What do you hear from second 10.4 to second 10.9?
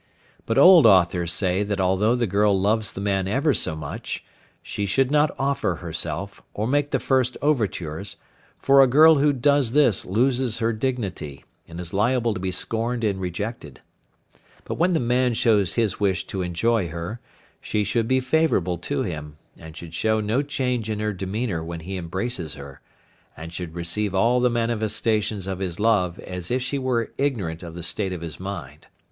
her